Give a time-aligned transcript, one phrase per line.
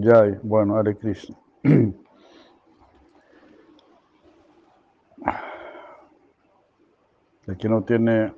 [0.00, 1.36] Ya, bueno, Hare Krishna.
[7.46, 8.32] El que no tiene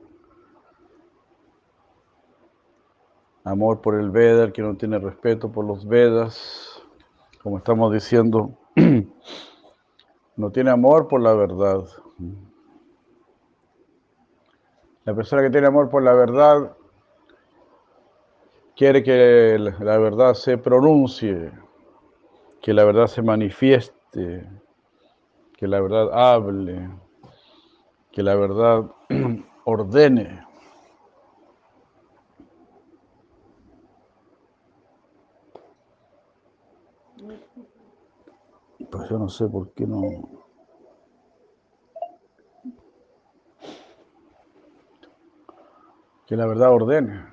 [3.45, 6.83] amor por el Veda, el que no tiene respeto por los Vedas,
[7.43, 8.57] como estamos diciendo,
[10.37, 11.85] no tiene amor por la verdad.
[15.05, 16.75] La persona que tiene amor por la verdad
[18.81, 21.53] quiere que la verdad se pronuncie,
[22.63, 24.49] que la verdad se manifieste,
[25.55, 26.89] que la verdad hable,
[28.11, 28.91] que la verdad
[29.67, 30.47] ordene.
[38.91, 40.01] Pues yo no sé por qué no...
[46.27, 47.27] Que la verdad ordene.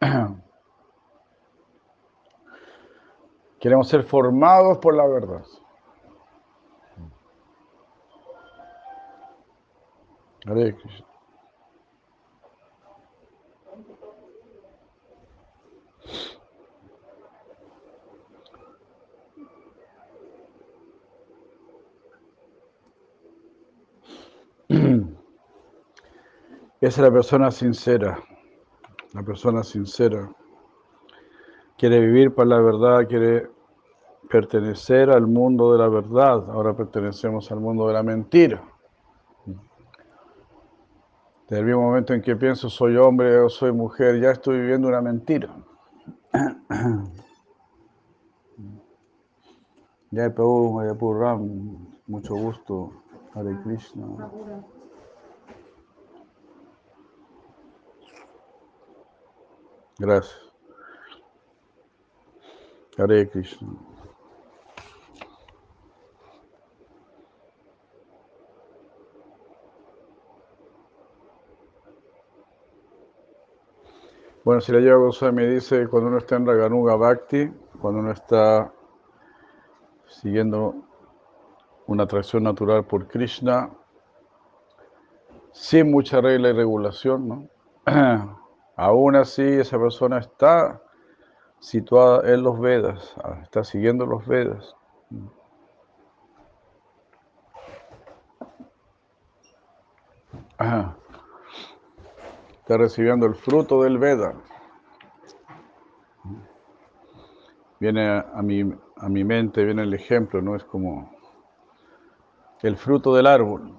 [3.60, 5.42] Queremos ser formados por la verdad.
[26.80, 28.22] Es la persona sincera.
[29.14, 30.30] La persona sincera
[31.78, 33.48] quiere vivir para la verdad, quiere
[34.28, 36.50] pertenecer al mundo de la verdad.
[36.50, 38.62] Ahora pertenecemos al mundo de la mentira.
[41.48, 44.88] Desde el mismo momento en que pienso soy hombre o soy mujer, ya estoy viviendo
[44.88, 45.48] una mentira.
[50.10, 52.92] Ya Ram, mucho gusto.
[53.34, 54.30] Hare Krishna.
[59.98, 60.48] Gracias.
[62.96, 63.68] Hare Krishna.
[74.44, 77.50] Bueno, si la lleva Goswami dice, cuando uno está en Raganuga Bhakti,
[77.80, 78.72] cuando uno está
[80.06, 80.74] siguiendo
[81.86, 83.70] una atracción natural por Krishna,
[85.52, 87.48] sin mucha regla y regulación, ¿no?
[88.78, 90.80] Aún así, esa persona está
[91.58, 94.76] situada en los Vedas, ah, está siguiendo los Vedas.
[102.60, 104.34] Está recibiendo el fruto del Veda.
[107.80, 110.54] Viene a mi, a mi mente, viene el ejemplo, ¿no?
[110.54, 111.10] Es como
[112.62, 113.76] el fruto del árbol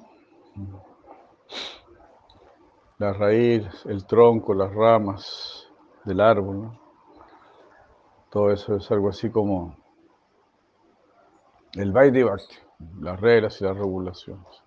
[3.00, 5.68] la raíz, el tronco, las ramas
[6.04, 6.78] del árbol.
[8.30, 9.76] Todo eso es algo así como
[11.74, 12.26] el Vaidhi
[13.00, 14.64] las reglas y las regulaciones.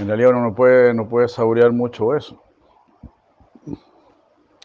[0.00, 2.42] En realidad uno no puede, no puede saborear mucho eso.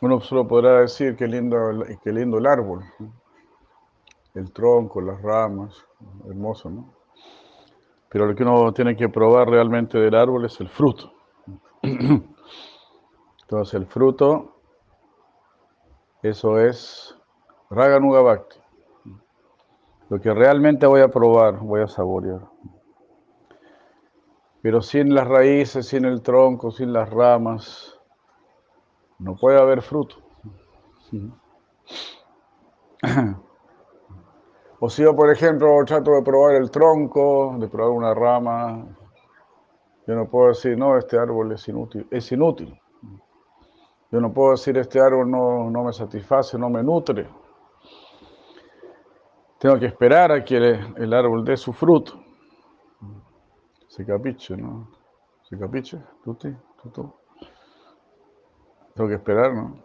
[0.01, 1.57] Uno solo podrá decir qué lindo,
[2.01, 2.83] qué lindo el árbol,
[4.35, 5.85] el tronco, las ramas,
[6.29, 6.93] hermoso, ¿no?
[8.09, 11.16] Pero lo que uno tiene que probar realmente del árbol es el fruto.
[13.41, 14.55] Entonces el fruto,
[16.21, 17.15] eso es
[17.69, 18.57] Raganuga Bhakti.
[20.09, 22.41] Lo que realmente voy a probar, voy a saborear.
[24.61, 27.97] Pero sin las raíces, sin el tronco, sin las ramas,
[29.19, 30.17] no puede haber fruto.
[34.79, 38.85] O si yo, por ejemplo, trato de probar el tronco, de probar una rama,
[40.07, 42.07] yo no puedo decir, no, este árbol es inútil.
[42.09, 42.79] Es inútil.
[44.09, 47.29] Yo no puedo decir, este árbol no, me satisface, no me nutre.
[49.59, 52.13] Tengo que esperar a que el, árbol dé su fruto.
[53.89, 54.87] Se capiche, ¿no?
[55.43, 57.13] Se capiche, tuti, tutu.
[58.95, 59.75] Tengo que esperar, ¿no?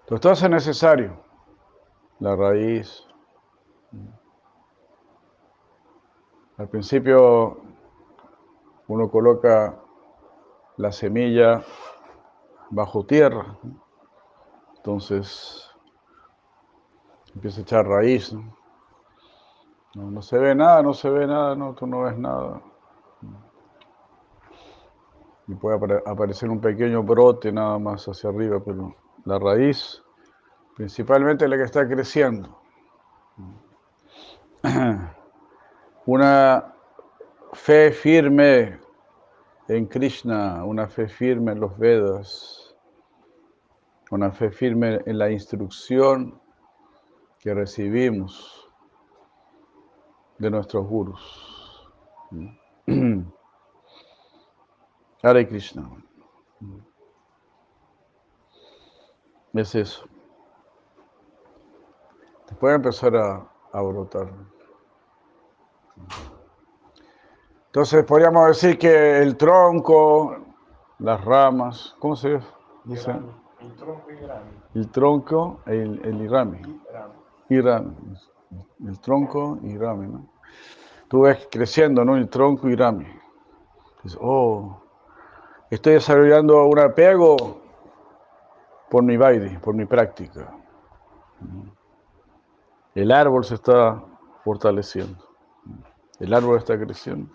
[0.00, 1.24] Entonces todo es necesario.
[2.18, 3.03] La raíz.
[6.56, 7.58] Al principio
[8.86, 9.76] uno coloca
[10.76, 11.62] la semilla
[12.70, 13.58] bajo tierra,
[14.76, 15.68] entonces
[17.34, 18.32] empieza a echar raíz.
[19.94, 20.22] ¿no?
[20.22, 22.60] se ve nada, no se ve nada, no, tú no ves nada.
[25.46, 30.02] Y puede aparecer un pequeño brote nada más hacia arriba, pero la raíz
[30.76, 32.60] principalmente la que está creciendo.
[36.06, 36.74] una
[37.52, 38.78] fe firme
[39.68, 42.76] en Krishna, una fe firme en los Vedas,
[44.10, 46.40] una fe firme en la instrucción
[47.38, 48.70] que recibimos
[50.38, 51.88] de nuestros gurus.
[55.22, 55.90] Hare Krishna.
[59.54, 60.06] Es eso.
[62.60, 64.53] Puede empezar a, a brotar.
[67.66, 70.36] Entonces podríamos decir que el tronco,
[71.00, 72.38] las ramas, ¿cómo se
[72.84, 73.10] dice?
[73.60, 74.50] El tronco y rami.
[74.74, 76.60] El tronco, el, el irami.
[77.48, 77.96] Irami.
[78.86, 80.28] El tronco y rami, ¿no?
[81.08, 82.16] Tú ves creciendo, ¿no?
[82.16, 83.06] El tronco y rami.
[84.02, 84.80] Dices, oh,
[85.70, 87.60] estoy desarrollando un apego
[88.90, 90.54] por mi baile, por mi práctica.
[92.94, 94.00] El árbol se está
[94.44, 95.33] fortaleciendo.
[96.20, 97.34] El árbol está creciendo.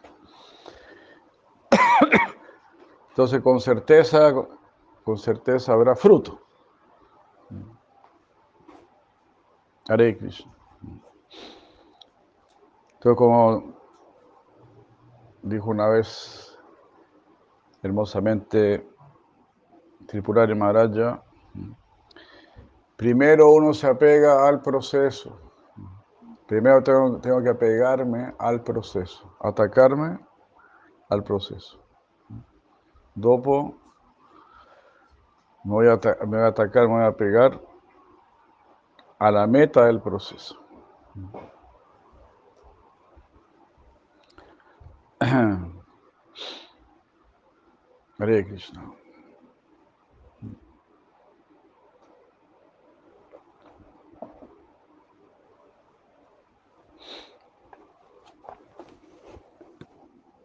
[3.10, 4.34] Entonces, con certeza,
[5.04, 6.40] con certeza habrá fruto.
[9.90, 10.54] Hare Krishna.
[12.94, 13.74] Entonces, como
[15.42, 16.58] dijo una vez
[17.82, 18.86] hermosamente
[20.06, 21.24] Tripurari Maharaja,
[22.96, 25.49] primero uno se apega al proceso.
[26.50, 30.20] Primero tengo, tengo que apegarme al proceso, atacarme
[31.08, 31.80] al proceso.
[33.14, 33.78] Dopo
[35.64, 37.62] me voy, a, me voy a atacar, me voy a pegar
[39.20, 40.60] a la meta del proceso.
[48.18, 48.99] Hare Krishna.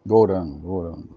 [0.05, 1.09] Goran, Goran.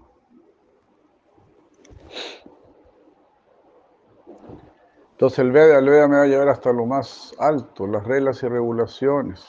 [5.12, 8.42] Entonces el Veda, el Veda me va a llevar hasta lo más alto, las reglas
[8.44, 9.44] y regulaciones.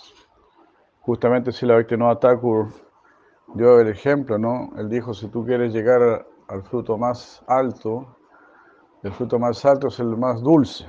[1.02, 2.70] Justamente si la Bhaktivinoda Thakur
[3.54, 4.72] dio el ejemplo, ¿no?
[4.78, 8.18] Él dijo, si tú quieres llegar al fruto más alto,
[9.04, 10.86] el fruto más alto es el más dulce,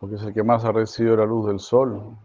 [0.00, 2.16] porque es el que más ha recibido la luz del sol.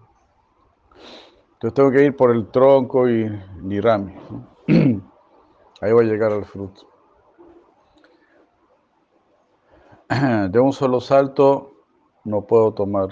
[1.64, 3.24] Entonces tengo que ir por el tronco y
[3.62, 4.14] ni rami.
[5.82, 6.90] Ahí voy a llegar al fruto.
[10.50, 11.72] De un solo salto
[12.26, 13.08] no puedo tomar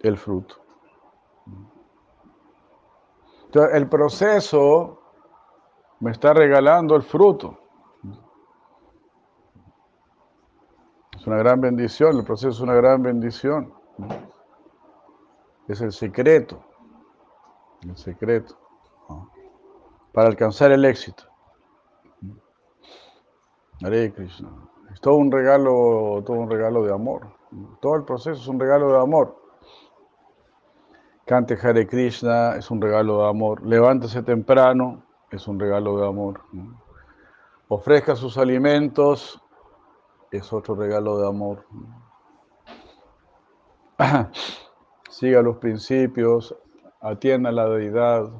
[0.00, 0.56] el fruto.
[3.46, 5.00] Entonces, el proceso
[6.00, 7.58] me está regalando el fruto.
[11.18, 13.72] Es una gran bendición, el proceso es una gran bendición.
[15.68, 16.62] Es el secreto,
[17.82, 18.56] el secreto
[20.12, 21.24] para alcanzar el éxito.
[23.82, 24.50] Hare Krishna.
[24.92, 27.28] Es todo un regalo, todo un regalo de amor.
[27.80, 29.36] Todo el proceso es un regalo de amor.
[31.26, 33.66] Cante Hare Krishna es un regalo de amor.
[33.66, 36.42] Levántese temprano es un regalo de amor.
[37.68, 39.42] Ofrezca sus alimentos
[40.30, 41.66] es otro regalo de amor.
[45.10, 46.56] Siga los principios,
[47.02, 48.30] atienda a la deidad.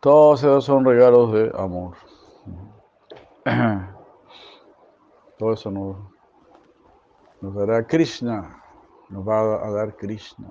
[0.00, 1.96] Todos esos son regalos de amor.
[5.38, 5.96] Todo eso nos,
[7.40, 8.62] nos dará Krishna,
[9.10, 10.48] nos va a dar Krishna.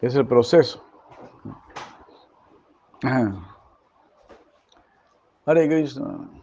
[0.00, 0.84] Es el proceso.
[5.44, 6.41] Hare Krishna.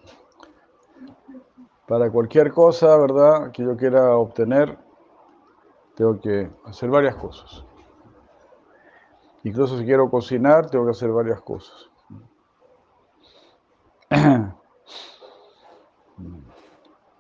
[1.90, 4.78] Para cualquier cosa, ¿verdad?, que yo quiera obtener,
[5.96, 7.66] tengo que hacer varias cosas.
[9.44, 11.90] Incluso si quiero cocinar, tengo que hacer varias cosas.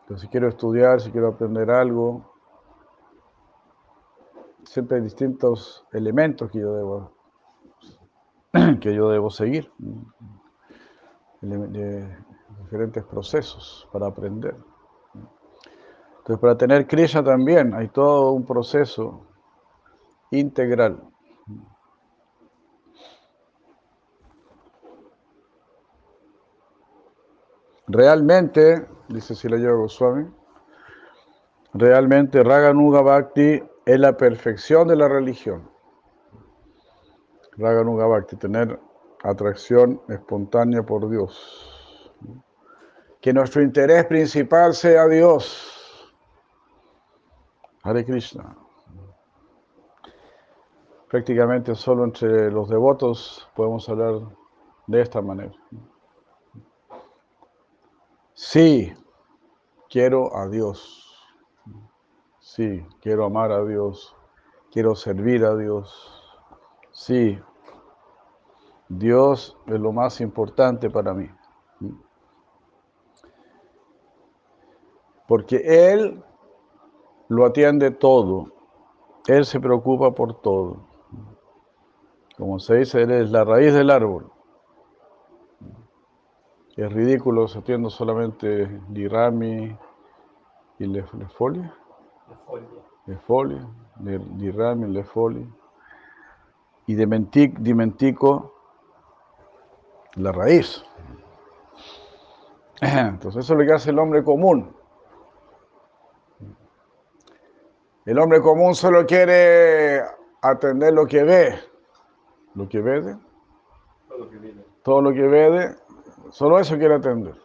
[0.07, 2.31] Pero si quiero estudiar, si quiero aprender algo,
[4.65, 7.11] siempre hay distintos elementos que yo debo,
[8.81, 9.71] que yo debo seguir,
[12.69, 14.55] diferentes procesos para aprender.
[16.19, 19.25] Entonces, para tener Krishna también hay todo un proceso
[20.29, 21.01] integral.
[27.87, 30.29] Realmente, dice Silayoga Goswami,
[31.73, 35.71] realmente Raganuga Bhakti es la perfección de la religión.
[37.57, 38.79] Raganuga Bhakti, tener
[39.23, 41.78] atracción espontánea por Dios.
[43.21, 46.13] Que nuestro interés principal sea Dios.
[47.83, 48.55] Hare Krishna.
[51.09, 54.21] prácticamente solo entre los devotos podemos hablar
[54.85, 55.53] de esta manera.
[58.33, 58.93] Sí,
[59.89, 61.05] quiero a Dios.
[62.39, 64.15] Sí, quiero amar a Dios.
[64.71, 66.39] Quiero servir a Dios.
[66.91, 67.39] Sí,
[68.87, 71.29] Dios es lo más importante para mí.
[75.29, 75.61] Porque
[75.93, 76.23] Él
[77.27, 78.47] lo atiende todo.
[79.27, 80.77] Él se preocupa por todo.
[82.35, 84.31] Como se dice, Él es la raíz del árbol.
[86.75, 89.77] Es ridículo atiendo solamente Dirami
[90.79, 91.75] y Le, le Folia.
[93.05, 93.67] Le Folia.
[93.99, 95.45] Dirami, Le Folia.
[96.87, 98.55] Y Dimentico,
[100.15, 100.83] la raíz.
[102.81, 104.78] Entonces eso es lo que hace el hombre común.
[108.09, 110.01] El hombre común solo quiere
[110.41, 111.59] atender lo que ve,
[112.55, 113.15] lo que ve,
[114.81, 115.75] todo lo que ve,
[116.31, 117.35] solo eso quiere atender.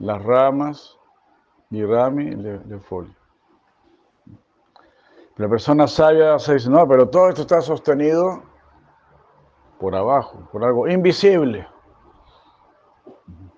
[0.00, 0.98] Las ramas,
[1.70, 3.14] mi rami, le, le folio.
[5.36, 8.42] La persona sabia se dice, no, pero todo esto está sostenido
[9.78, 11.64] por abajo, por algo invisible.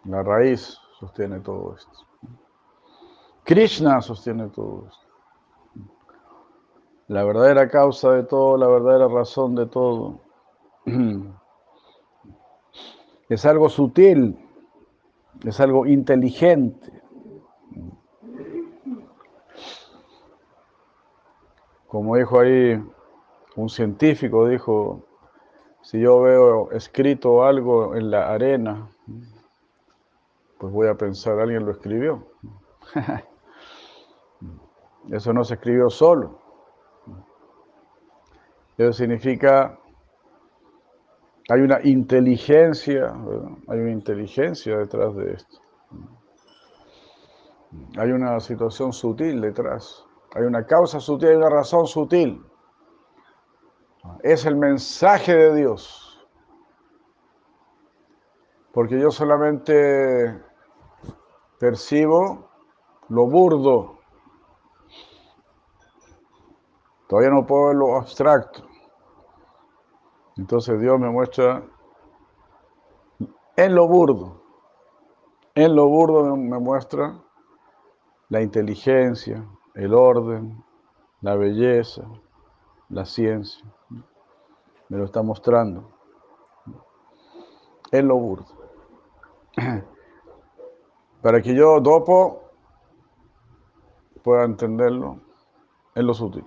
[0.04, 2.06] La raíz sostiene todo esto.
[3.44, 5.09] Krishna sostiene todo esto
[7.10, 10.20] la verdadera causa de todo, la verdadera razón de todo.
[13.28, 14.36] Es algo sutil,
[15.44, 17.00] es algo inteligente.
[21.86, 22.82] Como dijo ahí
[23.54, 25.04] un científico, dijo,
[25.82, 28.90] si yo veo escrito algo en la arena,
[30.58, 32.26] pues voy a pensar, alguien lo escribió.
[35.12, 36.39] Eso no se escribió solo.
[38.80, 39.78] Eso significa,
[41.50, 43.12] hay una inteligencia,
[43.68, 45.58] hay una inteligencia detrás de esto.
[47.98, 52.42] Hay una situación sutil detrás, hay una causa sutil, hay una razón sutil.
[54.22, 56.18] Es el mensaje de Dios.
[58.72, 60.42] Porque yo solamente
[61.58, 62.48] percibo
[63.10, 63.98] lo burdo.
[67.08, 68.69] Todavía no puedo ver lo abstracto.
[70.36, 71.62] Entonces Dios me muestra
[73.56, 74.42] en lo burdo,
[75.54, 77.20] en lo burdo me muestra
[78.28, 79.44] la inteligencia,
[79.74, 80.64] el orden,
[81.20, 82.04] la belleza,
[82.88, 83.64] la ciencia.
[84.88, 85.90] Me lo está mostrando.
[87.92, 88.46] En lo burdo.
[91.22, 92.44] Para que yo, dopo,
[94.22, 95.18] pueda entenderlo
[95.94, 96.44] en lo sutil.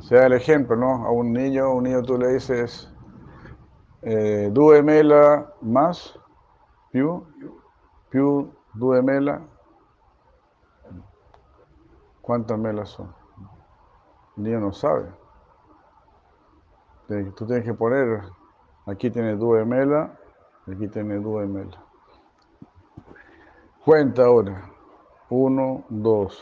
[0.00, 1.06] Sea el ejemplo, ¿no?
[1.06, 2.88] A un niño, un niño tú le dices,
[4.02, 4.52] eh,
[4.82, 6.18] mela más,
[6.92, 7.24] più,
[8.10, 8.52] più
[9.02, 9.42] mela.
[12.20, 13.12] ¿Cuántas melas son?
[14.36, 15.10] El niño no sabe.
[17.36, 18.22] Tú tienes que poner,
[18.86, 20.16] aquí tiene mela,
[20.70, 21.82] aquí tiene mela.
[23.84, 24.70] Cuenta ahora.
[25.30, 26.38] Uno, dos,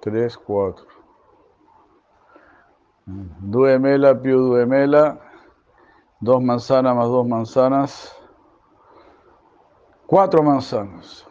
[0.00, 1.03] tres, cuatro.
[3.06, 5.20] Duemela, più duemela,
[6.20, 8.16] dos manzanas más dos manzanas,
[10.06, 11.26] cuatro manzanas.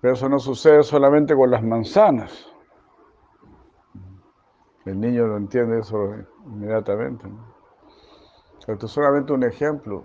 [0.00, 2.50] Pero eso no sucede solamente con las manzanas.
[4.86, 6.14] El niño lo entiende eso
[6.46, 7.26] inmediatamente.
[8.66, 10.04] Esto es solamente un ejemplo.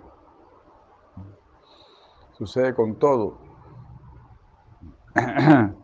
[2.32, 3.38] Sucede con todo.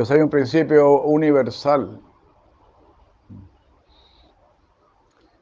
[0.00, 2.00] Entonces hay un principio universal.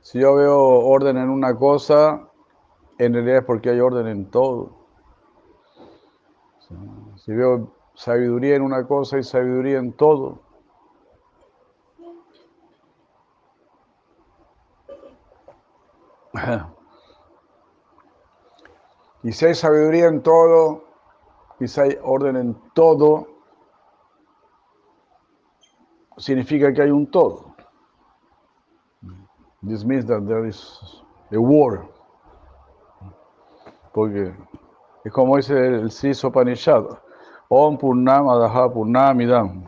[0.00, 2.28] Si yo veo orden en una cosa,
[2.98, 4.72] en realidad es porque hay orden en todo.
[7.18, 10.40] Si veo sabiduría en una cosa, hay sabiduría en todo.
[19.22, 20.82] Y si hay sabiduría en todo,
[21.60, 23.37] y si hay orden en todo,
[26.18, 27.54] significa que hay un todo.
[29.62, 30.78] This means that there is
[31.32, 31.88] a war.
[33.92, 34.32] Porque
[35.04, 36.84] es como dice el Siso Panishad,
[37.48, 39.64] Om Purnam Adaha Purnam Idam.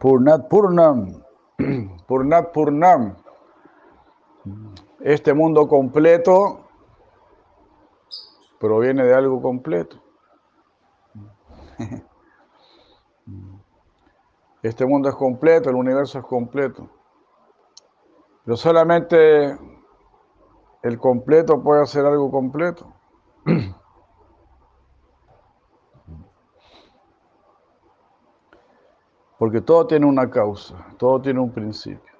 [0.00, 1.22] Purnat Purnam.
[2.08, 3.16] Purnat Purnam.
[5.00, 6.60] Este mundo completo
[8.58, 10.02] proviene de algo completo.
[14.64, 16.88] Este mundo es completo, el universo es completo.
[18.46, 19.58] Pero solamente
[20.82, 22.90] el completo puede hacer algo completo.
[29.38, 32.14] Porque todo tiene una causa, todo tiene un principio.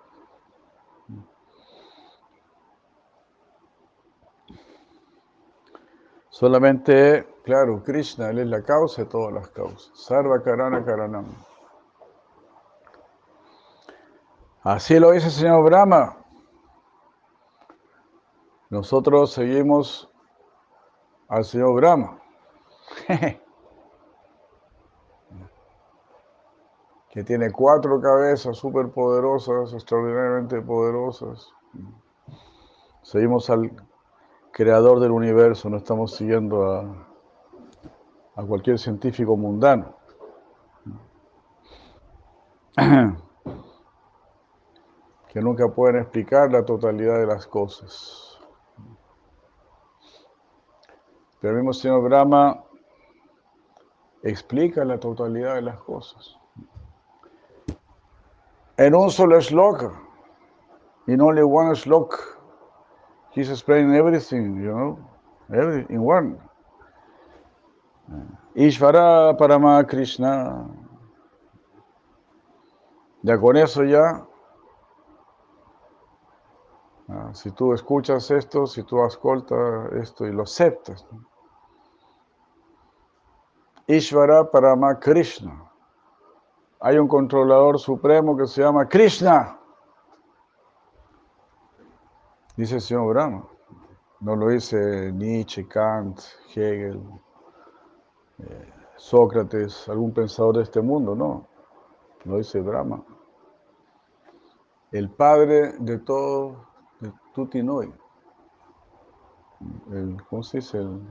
[6.29, 9.91] Solamente, claro, Krishna, Él es la causa de todas las causas.
[9.99, 11.54] Sarva Karana Karanam.
[14.65, 16.17] Así lo dice el señor Brahma.
[18.71, 20.11] Nosotros seguimos
[21.29, 22.19] al señor Brahma.
[27.11, 31.53] que tiene cuatro cabezas súper poderosas, extraordinariamente poderosas.
[33.03, 33.71] Seguimos al
[34.51, 37.07] creador del universo, no estamos siguiendo a,
[38.35, 39.95] a cualquier científico mundano.
[45.35, 48.41] que nunca pueden explicar la totalidad de las cosas.
[51.41, 52.65] Pero el mismo señor Brahma
[54.23, 56.39] explica la totalidad de las cosas
[58.77, 59.93] en un solo shloka.
[61.07, 62.19] In only one slok,
[63.33, 64.99] he's explaining everything, you know,
[65.55, 66.39] every, in one.
[68.57, 70.67] Ishvara Parama Krishna.
[73.23, 74.27] Ya con eso ya,
[77.09, 81.07] ah, si tú escuchas esto, si tú escoltas esto y lo aceptas,
[83.87, 85.71] Ishvara Parama Krishna
[86.87, 89.59] hay un controlador supremo que se llama Krishna.
[92.59, 93.49] Dice el señor Brahma.
[94.21, 96.21] No lo dice Nietzsche, Kant,
[96.55, 97.03] Hegel,
[98.39, 101.47] eh, Sócrates, algún pensador de este mundo, no.
[102.25, 103.03] Lo dice Brahma.
[104.93, 106.67] El padre de todo,
[107.35, 107.93] Tutinoi.
[109.91, 110.79] El, ¿Cómo se dice?
[110.79, 111.03] El,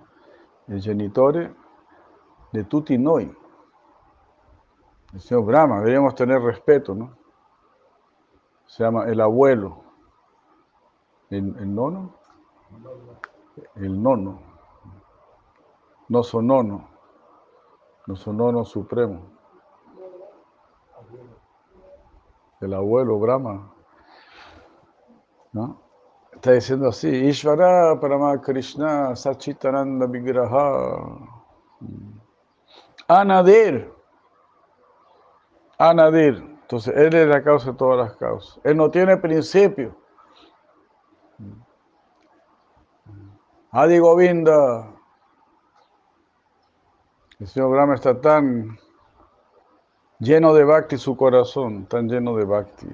[0.68, 1.54] el genitore
[2.52, 3.36] de Tutinoi.
[5.14, 7.16] El señor Brahma, deberíamos tener respeto, ¿no?
[8.66, 9.84] Se llama el abuelo.
[11.30, 12.16] ¿El, nono?
[13.76, 14.42] El nono.
[16.10, 16.90] No son nono.
[18.08, 19.32] No son nono supremo.
[22.62, 23.74] El abuelo Brahma.
[25.52, 25.83] ¿No?
[26.44, 31.18] Está diciendo así, Ishvara Parama Krishna Sachitananda Vigraha
[33.08, 33.90] Anadir
[35.78, 36.44] Anadir.
[36.64, 38.60] Entonces, Él es la causa de todas las causas.
[38.66, 39.96] Él no tiene principio.
[43.72, 44.92] Adi Govinda.
[47.40, 48.78] El señor Brahma está tan
[50.20, 52.88] lleno de bhakti su corazón, tan lleno de bhakti,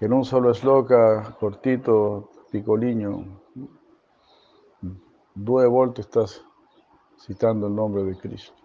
[0.00, 3.24] que en un solo esloca cortito, picoliño,
[5.36, 6.44] due volte estás
[7.18, 8.60] citando el nombre de Cristo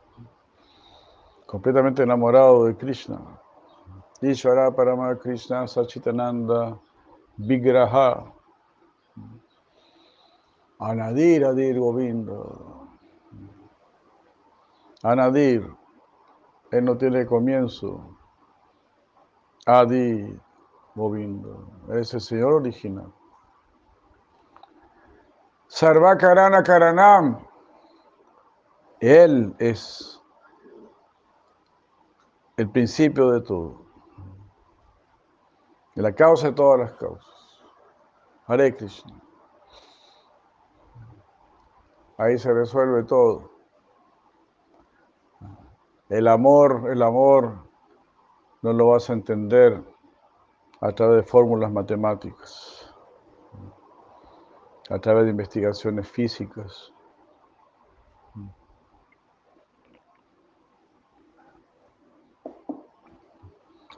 [1.46, 3.20] completamente enamorado de Krishna.
[4.22, 6.78] Ishvara Parama Krishna Sachitananda
[7.38, 8.26] Vigraha
[10.80, 12.44] Anadir Adir Govinda.
[15.04, 15.66] Anadir,
[16.72, 18.18] él no tiene comienzo.
[19.66, 20.38] Adi
[20.96, 21.50] Govinda,
[21.90, 23.14] es el Señor original.
[25.68, 27.46] Sarvakarana Karanam,
[29.02, 30.22] Él es
[32.56, 33.86] el principio de todo,
[35.96, 37.36] la causa de todas las causas.
[38.48, 39.22] Hare Krishna.
[42.18, 43.52] Ahí se resuelve todo.
[46.08, 47.68] El amor, el amor
[48.62, 49.84] no lo vas a entender
[50.86, 52.94] a través de fórmulas matemáticas,
[54.90, 56.94] a través de investigaciones físicas.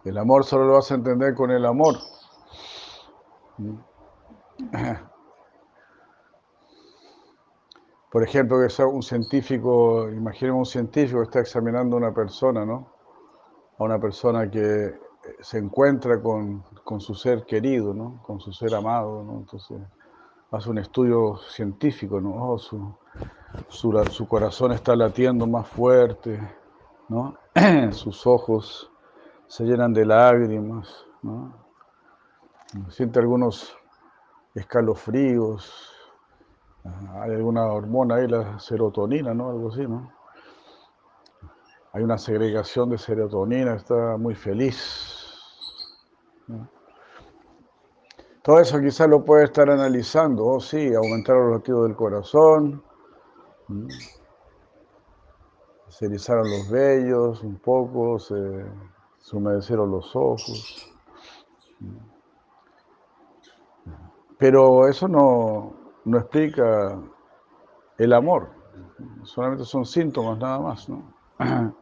[0.05, 1.95] El amor solo lo vas a entender con el amor.
[8.09, 12.65] Por ejemplo, que sea un científico, imaginemos un científico que está examinando a una persona,
[12.65, 12.93] ¿no?
[13.77, 15.06] A una persona que
[15.41, 16.63] se encuentra con,
[16.99, 18.21] su ser querido, ¿no?
[18.23, 19.37] Con su ser amado, ¿no?
[19.39, 19.77] Entonces,
[20.51, 22.33] hace un estudio científico, ¿no?
[22.35, 22.95] Oh, su,
[24.09, 26.39] su corazón está latiendo más fuerte,
[27.09, 27.37] ¿no?
[27.91, 28.91] Sus ojos
[29.47, 31.65] se llenan de lágrimas, ¿no?
[32.89, 33.77] siente algunos
[34.53, 35.93] escalofríos,
[37.21, 39.49] hay alguna hormona ahí, la serotonina, ¿no?
[39.49, 40.11] Algo así, ¿no?
[41.97, 45.16] hay una segregación de serotonina, está muy feliz.
[48.41, 52.81] Todo eso quizás lo puede estar analizando, oh sí, aumentar los latidos del corazón,
[55.89, 58.65] se erizaron los vellos un poco, se,
[59.33, 60.89] humedecieron los ojos.
[64.37, 65.73] Pero eso no,
[66.05, 66.97] no explica
[67.97, 68.49] el amor,
[69.23, 71.13] solamente son síntomas nada más, ¿no?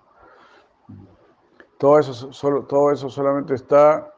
[1.77, 4.14] Todo eso, solo, todo eso solamente está,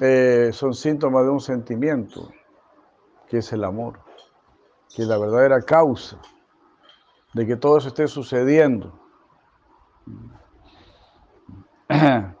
[0.00, 2.30] eh, son síntomas de un sentimiento,
[3.26, 4.00] que es el amor,
[4.94, 6.20] que es la verdadera causa
[7.34, 8.92] de que todo eso esté sucediendo.
[11.88, 12.36] Entonces,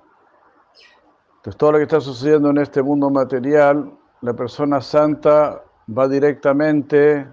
[1.56, 7.26] todo lo que está sucediendo en este mundo material, la persona santa va directamente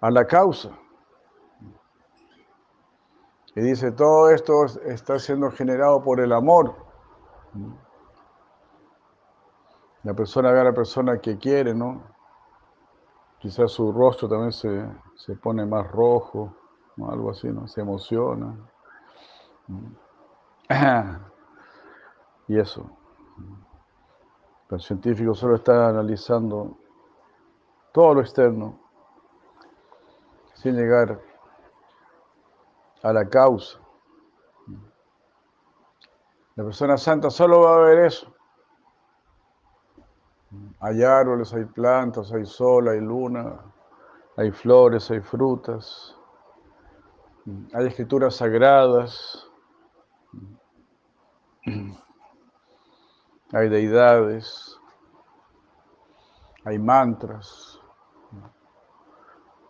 [0.00, 0.70] a la causa.
[3.54, 6.74] Y dice, todo esto está siendo generado por el amor.
[10.06, 12.00] La persona ve a la persona que quiere, ¿no?
[13.40, 16.54] Quizás su rostro también se, se pone más rojo,
[17.10, 17.66] algo así, ¿no?
[17.66, 18.56] Se emociona.
[22.48, 22.88] Y eso.
[24.70, 26.78] El científico solo está analizando
[27.92, 28.78] todo lo externo,
[30.54, 31.20] sin llegar
[33.02, 33.80] a la causa.
[36.54, 38.35] La persona santa solo va a ver eso.
[40.80, 43.60] Hay árboles, hay plantas, hay sol, hay luna,
[44.36, 46.16] hay flores, hay frutas,
[47.72, 49.48] hay escrituras sagradas,
[53.52, 54.78] hay deidades,
[56.64, 57.80] hay mantras,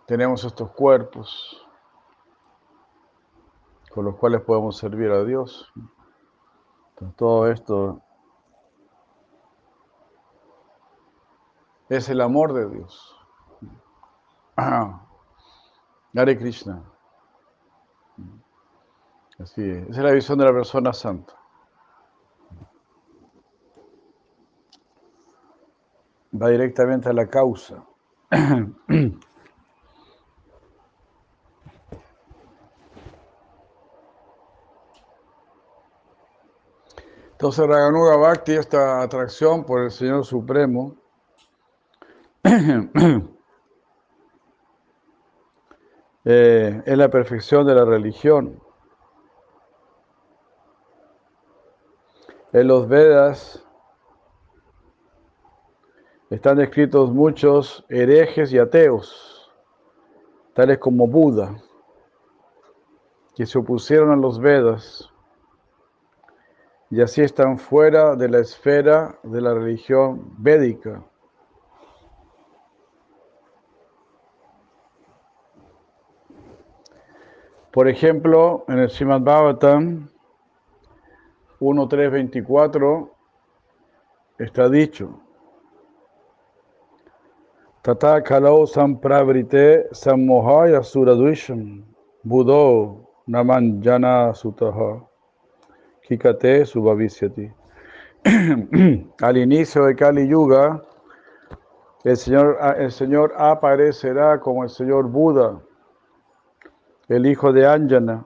[0.06, 1.66] tenemos estos cuerpos
[3.92, 5.72] con los cuales podemos servir a Dios.
[7.16, 8.02] todo esto
[11.88, 13.16] es el amor de Dios.
[14.56, 16.82] Hare Krishna.
[19.38, 19.88] Así es.
[19.88, 21.34] Esa es la visión de la persona santa.
[26.40, 27.84] Va directamente a la causa.
[37.32, 40.96] Entonces Raganuga Bhakti, esta atracción por el Señor Supremo,
[46.24, 48.62] eh, es la perfección de la religión.
[52.52, 53.66] En los Vedas
[56.30, 59.50] están descritos muchos herejes y ateos,
[60.54, 61.56] tales como Buda,
[63.34, 65.12] que se opusieron a los Vedas
[66.90, 71.04] y así están fuera de la esfera de la religión védica.
[77.76, 80.08] Por ejemplo, en el Srimad Bhagavatam
[81.60, 83.10] 1.3.24
[84.38, 85.20] está dicho
[87.82, 91.84] Tata kalau sampravrite sammohaya suradvisham
[92.24, 95.04] budo namanjana sutaha
[96.08, 97.52] Kikate Subhavisyati.
[99.20, 100.82] Al inicio de Kali Yuga,
[102.04, 105.60] el Señor, el Señor aparecerá como el Señor Buda,
[107.08, 108.24] el hijo de Anjana,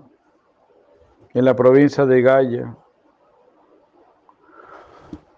[1.35, 2.77] en la provincia de Gaya,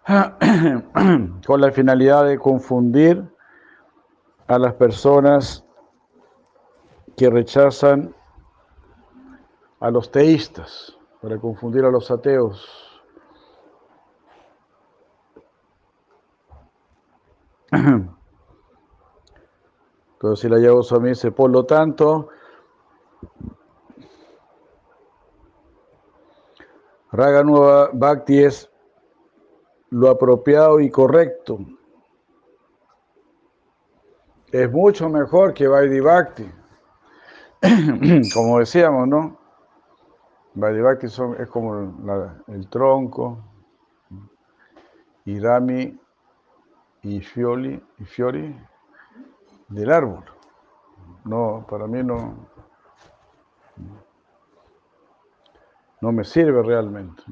[1.46, 3.24] con la finalidad de confundir
[4.46, 5.64] a las personas
[7.16, 8.14] que rechazan
[9.80, 13.00] a los teístas para confundir a los ateos.
[20.12, 20.58] Entonces, la
[21.00, 22.28] mí dice, por lo tanto,
[27.12, 28.70] Raga Nueva Bhakti es
[29.90, 31.58] lo apropiado y correcto.
[34.50, 36.50] Es mucho mejor que Vaidhi Bhakti.
[38.34, 39.42] Como decíamos, ¿no?
[40.54, 43.42] Vaidivakti es como el tronco,
[45.24, 45.98] y rami
[47.02, 48.54] y fioli, y fiori
[49.68, 50.24] del árbol.
[51.24, 52.48] No, para mí no,
[56.02, 57.22] no me sirve realmente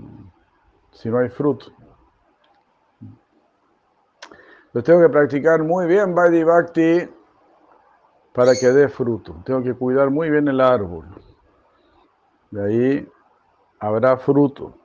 [0.92, 1.66] si no hay fruto.
[4.72, 7.08] Yo tengo que practicar muy bien Vaidhi Bhakti
[8.32, 9.42] para que dé fruto.
[9.44, 11.04] Tengo que cuidar muy bien el árbol.
[12.52, 13.08] De ahí
[13.80, 14.76] habrá fruto.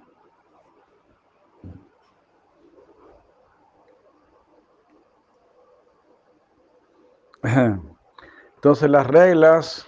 [8.56, 9.88] Entonces las reglas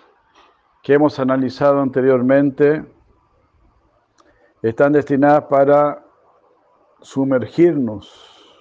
[0.84, 2.86] que hemos analizado anteriormente
[4.70, 6.04] están destinadas para
[7.02, 8.58] sumergirnos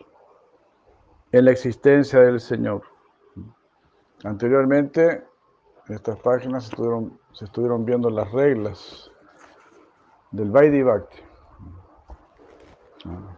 [1.33, 2.83] en la existencia del Señor.
[4.25, 5.25] Anteriormente,
[5.89, 6.71] en estas páginas
[7.33, 9.11] se estuvieron, viendo las reglas
[10.31, 11.17] del Vaidhi Bhakti.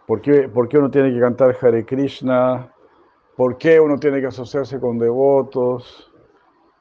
[0.07, 2.71] ¿Por qué, ¿Por qué uno tiene que cantar Hare Krishna?
[3.35, 6.11] ¿Por qué uno tiene que asociarse con devotos?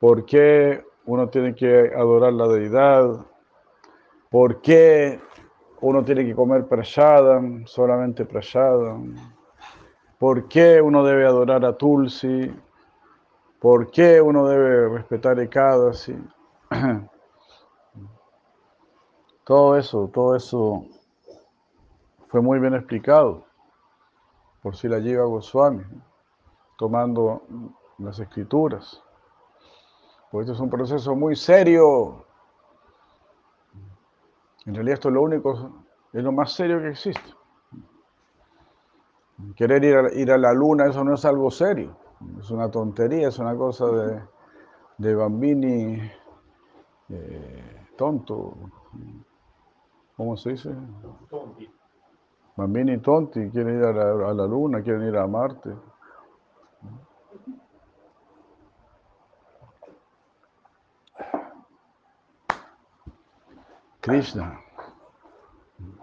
[0.01, 3.27] ¿Por qué uno tiene que adorar la deidad?
[4.31, 5.20] ¿Por qué
[5.80, 9.14] uno tiene que comer prashadam, solamente prashadam?
[10.18, 12.52] ¿Por qué uno debe adorar a Tulsi?
[13.60, 16.16] ¿Por qué uno debe respetar Ekadasi?
[19.44, 20.84] Todo eso, todo eso
[22.28, 23.46] fue muy bien explicado
[24.62, 25.84] por la Jiva Goswami,
[26.76, 27.40] tomando
[27.96, 29.02] las escrituras.
[30.30, 32.26] Pues esto es un proceso muy serio.
[34.68, 37.31] En realidad esto es lo único, es lo más serio que existe.
[39.57, 41.96] Querer ir a, ir a la luna, eso no es algo serio.
[42.38, 44.22] Es una tontería, es una cosa de,
[44.98, 45.98] de bambini
[47.09, 48.59] eh, tonto.
[50.18, 50.70] ¿Cómo se dice?
[51.31, 51.70] Tonti.
[52.54, 55.70] Bambini tonti, quieren ir a la, a la luna, quieren ir a Marte.
[64.00, 64.61] Krishna.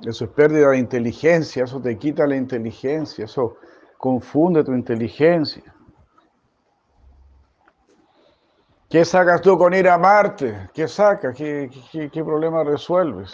[0.04, 3.58] Eso es pérdida de inteligencia, eso te quita la inteligencia, eso
[3.98, 5.64] confunde tu inteligencia.
[8.90, 10.70] ¿Qué sacas tú con ir a Marte?
[10.74, 11.36] ¿Qué sacas?
[11.36, 13.32] ¿Qué, qué, problema resuelves?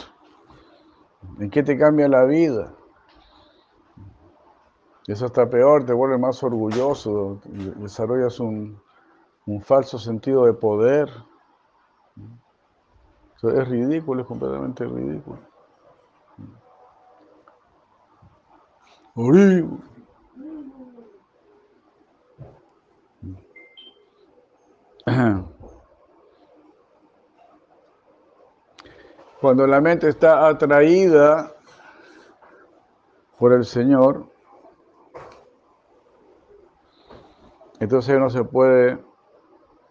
[1.39, 2.73] ¿En qué te cambia la vida?
[5.07, 8.81] Eso está peor, te vuelve más orgulloso, desarrollas un,
[9.45, 11.09] un falso sentido de poder
[13.49, 15.39] es ridículo, es completamente ridículo.
[29.41, 31.51] Cuando la mente está atraída
[33.39, 34.27] por el Señor,
[37.79, 39.03] entonces no se puede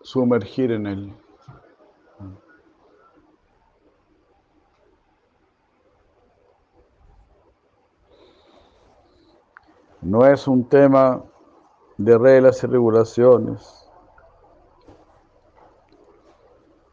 [0.02, 1.19] sumergir en él.
[10.02, 11.22] No es un tema
[11.98, 13.88] de reglas y regulaciones.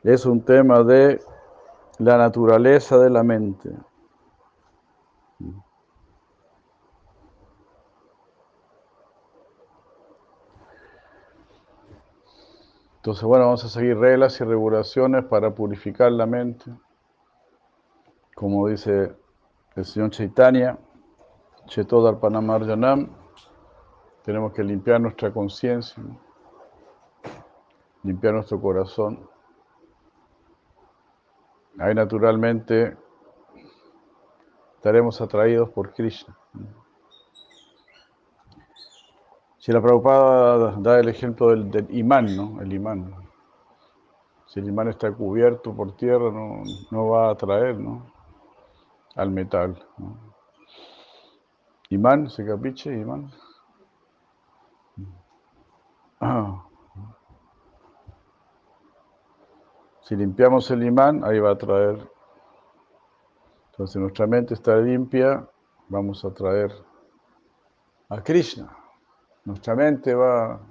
[0.03, 1.21] Es un tema de
[1.99, 3.69] la naturaleza de la mente.
[12.97, 16.69] Entonces, bueno, vamos a seguir reglas y regulaciones para purificar la mente.
[18.35, 19.15] Como dice
[19.77, 20.77] el señor Chaitanya.
[21.67, 23.09] Chetodarpanamarjanam,
[24.23, 26.01] tenemos que limpiar nuestra conciencia,
[28.03, 29.29] limpiar nuestro corazón.
[31.77, 32.97] Ahí naturalmente
[34.75, 36.35] estaremos atraídos por Krishna.
[39.57, 42.61] Si la Prabhupada da el ejemplo del, imán, ¿no?
[42.61, 43.13] El imán.
[44.45, 48.05] Si el imán está cubierto por tierra, no, no va a atraer, ¿no?
[49.15, 49.77] Al metal.
[51.89, 52.93] Imán, ¿se capiche?
[52.93, 53.31] Imán.
[60.01, 62.09] Si limpiamos el imán, ahí va a traer.
[63.71, 65.45] Entonces, nuestra mente está limpia,
[65.89, 66.71] vamos a traer
[68.07, 68.73] a Krishna.
[69.43, 70.61] Nuestra mente va.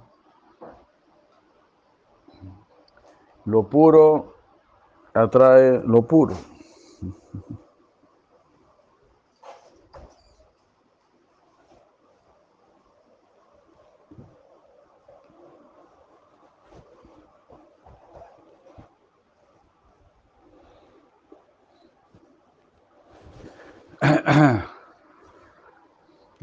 [3.45, 4.33] Lo puro
[5.13, 6.35] atrae lo puro.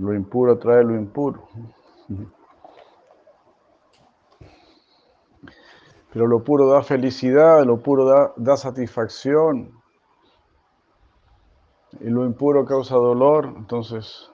[0.04, 1.48] Lo impuro trae lo impuro.
[6.12, 9.70] Pero lo puro da felicidad, lo puro da, da satisfacción.
[12.00, 13.46] Y lo impuro causa dolor.
[13.56, 14.30] Entonces,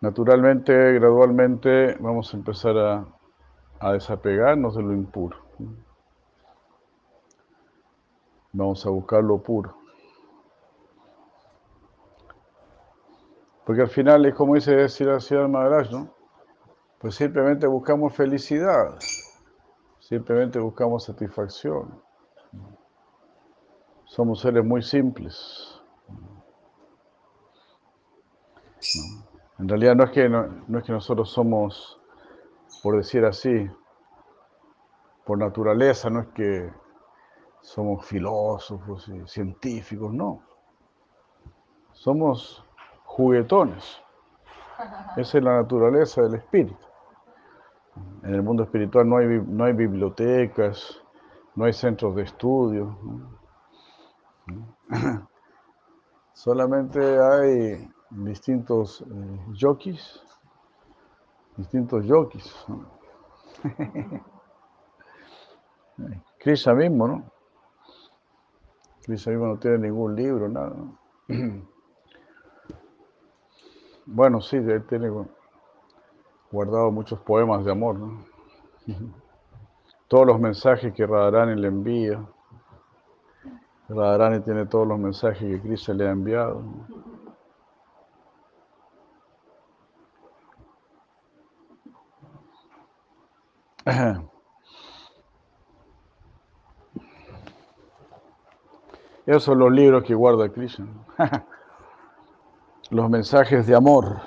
[0.00, 3.06] naturalmente, gradualmente, vamos a empezar a,
[3.78, 5.36] a desapegarnos de lo impuro.
[8.54, 9.79] Vamos a buscar lo puro.
[13.70, 16.12] Porque al final es como dice ciudad Maharaj, ¿no?
[16.98, 18.98] Pues simplemente buscamos felicidad,
[20.00, 22.02] simplemente buscamos satisfacción.
[24.06, 25.80] Somos seres muy simples.
[29.60, 32.00] En realidad no es, que, no, es que nosotros somos,
[32.82, 33.70] por decir así,
[35.24, 36.72] por naturaleza, no es que
[37.60, 40.42] somos filósofos y científicos, no.
[41.92, 42.66] Somos
[43.10, 44.00] juguetones.
[45.16, 46.76] Esa es la naturaleza del espíritu.
[48.22, 51.02] En el mundo espiritual no hay, no hay bibliotecas,
[51.54, 52.96] no hay centros de estudio.
[56.32, 60.22] Solamente hay distintos eh, yokis,
[61.56, 62.66] distintos yokis.
[66.38, 67.24] Krishna mismo, ¿no?
[69.02, 70.76] Krishna mismo no tiene ningún libro, nada.
[74.06, 75.10] Bueno, sí, él tiene
[76.50, 78.24] guardado muchos poemas de amor, ¿no?
[80.08, 82.20] Todos los mensajes que Radharani le envía.
[83.88, 86.62] Radharani tiene todos los mensajes que Krishna le ha enviado.
[99.26, 100.86] Esos son los libros que guarda Krishna.
[102.90, 104.20] los mensajes de amor.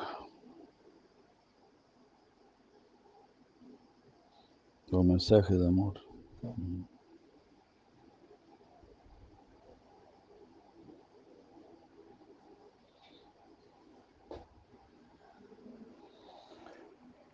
[4.87, 5.99] Los mensajes de amor.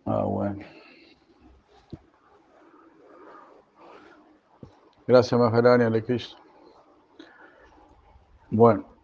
[0.04, 0.64] Ah, bueno.
[5.06, 6.04] Gracias, Maharani, Ale
[8.50, 8.99] Bueno.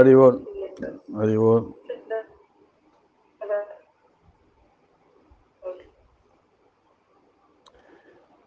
[0.00, 0.48] Haribol.
[1.14, 1.74] Haribol.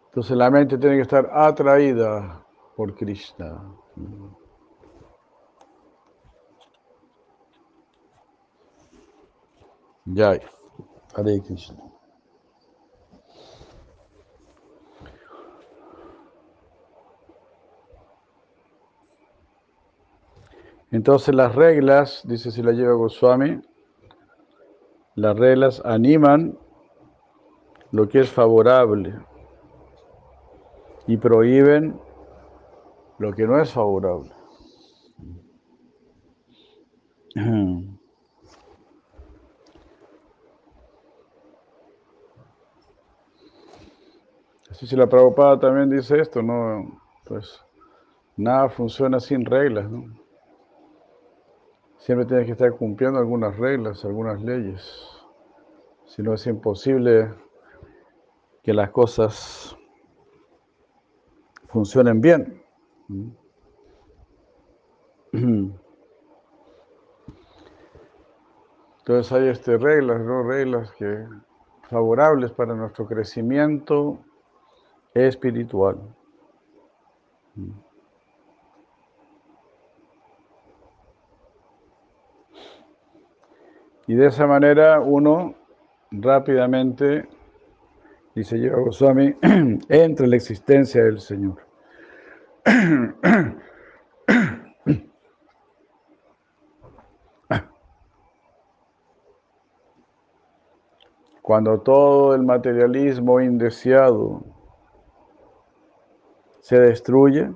[0.06, 2.44] Entonces la mente tiene que estar atraída
[2.76, 3.76] por Krishna.
[10.06, 10.40] Jai.
[11.16, 11.93] Hare Krishna.
[20.94, 23.60] Entonces las reglas, dice si la lleva Goswami,
[25.16, 26.56] las reglas animan
[27.90, 29.12] lo que es favorable
[31.08, 32.00] y prohíben
[33.18, 34.30] lo que no es favorable.
[44.70, 47.60] Así si la Prabhupada también dice esto, no, pues
[48.36, 50.22] nada funciona sin reglas, ¿no?
[52.04, 55.08] Siempre tienes que estar cumpliendo algunas reglas, algunas leyes.
[56.04, 57.32] Si no es imposible
[58.62, 59.74] que las cosas
[61.68, 62.62] funcionen bien.
[65.32, 65.80] Entonces
[69.32, 70.42] hay este, reglas, ¿no?
[70.42, 71.26] reglas que
[71.88, 74.18] favorables para nuestro crecimiento
[75.14, 76.14] espiritual.
[84.06, 85.54] Y de esa manera uno
[86.10, 87.26] rápidamente,
[88.34, 89.34] dice Yoga Goswami,
[89.88, 91.56] entra en la existencia del Señor.
[101.40, 104.42] Cuando todo el materialismo indeseado
[106.60, 107.50] se destruye,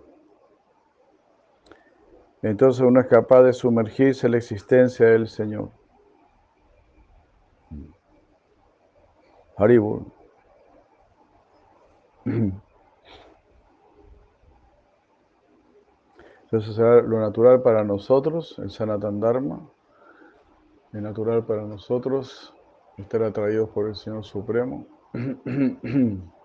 [2.43, 5.78] entonces uno es capaz de sumergirse en la existencia del Señor.
[9.59, 10.07] Haribur.
[16.45, 19.69] Entonces será lo natural para nosotros, el Sanatan Dharma,
[20.95, 22.55] es natural para nosotros
[22.97, 24.87] estar atraídos por el Señor Supremo.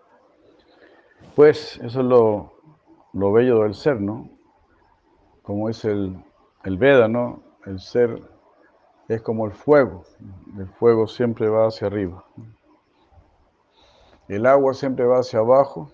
[1.36, 2.54] Pues eso es lo,
[3.14, 4.30] lo bello del ser, ¿no?
[5.42, 6.16] Como es el,
[6.64, 7.42] el Veda, ¿no?
[7.66, 8.22] El ser
[9.08, 10.04] es como el fuego,
[10.60, 12.24] el fuego siempre va hacia arriba.
[14.28, 15.92] El agua siempre va hacia abajo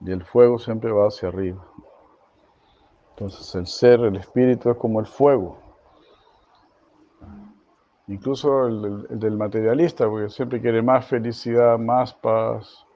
[0.00, 1.64] y el fuego siempre va hacia arriba.
[3.10, 5.58] Entonces el ser, el espíritu es como el fuego.
[8.06, 12.86] Incluso el, del materialista, porque siempre quiere más felicidad, más paz,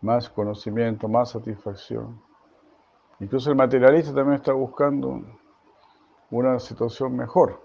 [0.00, 2.20] más conocimiento, más satisfacción.
[3.18, 5.22] Incluso el materialista también está buscando
[6.30, 7.60] una situación mejor,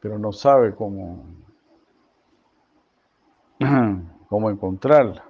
[0.00, 1.24] pero no sabe cómo,
[4.30, 5.24] cómo encontrarla.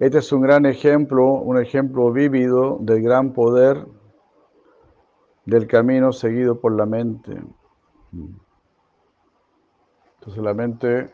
[0.00, 3.84] Este es un gran ejemplo, un ejemplo vívido del gran poder
[5.44, 7.36] del camino seguido por la mente.
[10.20, 11.12] Entonces la mente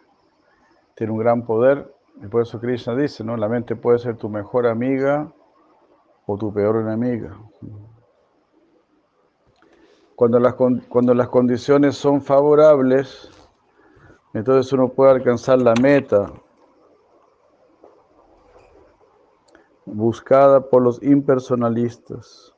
[0.97, 3.38] tiene un gran poder y por eso Krishna dice, ¿no?
[3.38, 5.32] La mente puede ser tu mejor amiga
[6.27, 7.37] o tu peor enemiga.
[10.16, 13.31] Cuando las, cuando las condiciones son favorables,
[14.33, 16.33] entonces uno puede alcanzar la meta
[19.87, 22.55] buscada por los impersonalistas.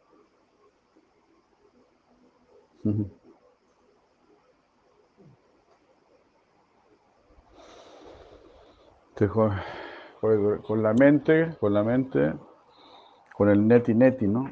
[9.31, 12.35] con, la mente, con la mente,
[13.37, 14.51] con el neti neti, ¿no?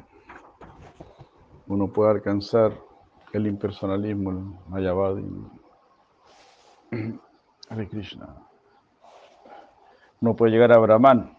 [1.67, 2.71] Uno puede alcanzar
[3.33, 5.25] el impersonalismo, el Mayavadi.
[7.69, 8.35] Hare Krishna.
[10.21, 11.35] Uno puede llegar a Brahman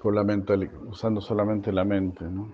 [0.00, 2.52] con la mente, usando solamente la mente, ¿no?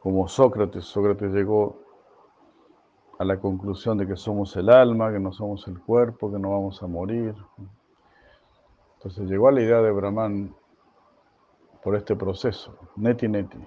[0.00, 1.80] Como Sócrates, Sócrates llegó
[3.18, 6.50] a la conclusión de que somos el alma, que no somos el cuerpo, que no
[6.50, 7.34] vamos a morir.
[9.02, 10.54] Entonces llegó a la idea de Brahman
[11.82, 13.58] por este proceso, neti neti.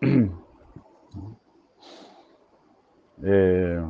[3.22, 3.84] Eh,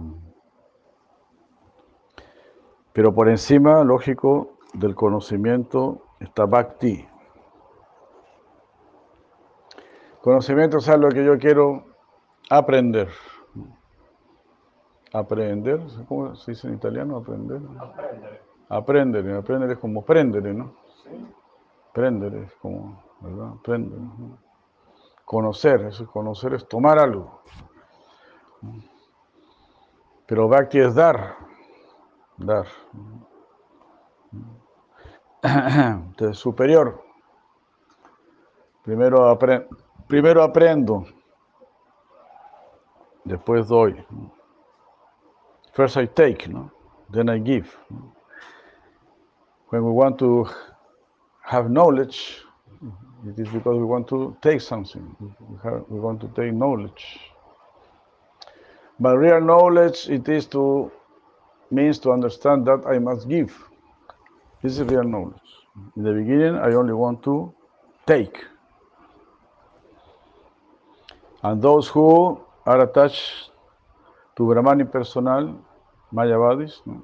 [2.92, 7.07] pero por encima, lógico, del conocimiento está Bhakti.
[10.20, 11.84] Conocimiento es lo que yo quiero
[12.51, 13.09] aprender.
[15.12, 17.18] Aprender, ¿cómo se dice en italiano?
[17.18, 17.61] Aprender.
[17.78, 18.42] Aprender.
[18.68, 20.74] Aprender, aprender es como prendere, ¿no?
[21.11, 21.26] Sí.
[21.92, 23.48] Prendere es como, ¿verdad?
[23.58, 23.98] Aprender.
[25.24, 27.42] Conocer, eso conocer es tomar algo.
[30.26, 31.36] Pero Bhakti es dar,
[32.36, 32.66] dar.
[35.42, 37.02] Entonces, superior.
[38.82, 39.38] Primero,
[40.06, 41.04] primero aprendo,
[43.24, 44.04] después doy.
[45.72, 46.72] First I take, no?
[47.12, 47.76] then I give.
[49.68, 50.48] When we want to
[51.51, 52.38] have knowledge,
[53.26, 55.16] it is because we want to take something.
[55.20, 57.18] We, have, we want to take knowledge.
[59.01, 60.92] But real knowledge, it is to
[61.72, 63.53] means to understand that I must give.
[64.62, 65.51] This is real knowledge.
[65.96, 67.53] In the beginning, I only want to
[68.07, 68.44] take.
[71.42, 73.51] And those who are attached
[74.36, 75.59] to Brahmani personal,
[76.14, 77.03] Mayavadis, no?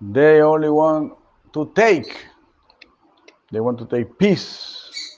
[0.00, 1.14] they only want
[1.54, 2.26] to take.
[3.50, 5.14] They want to take peace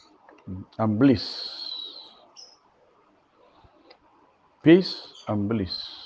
[0.79, 1.49] and bliss.
[4.63, 6.01] Peace and bliss.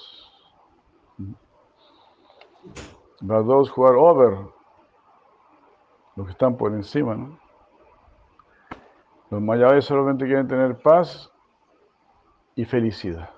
[3.23, 4.47] But those who are over
[6.17, 7.17] los que están por encima.
[9.31, 11.31] Los mayabes solamente quieren tener paz
[12.55, 13.31] y felicidad.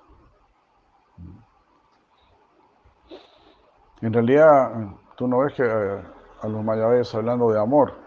[4.01, 6.03] En realidad, tú no ves que eh,
[6.41, 8.06] a, los mayabes hablando de amor.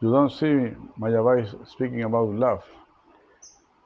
[0.00, 2.62] You don't see mayabes speaking about love.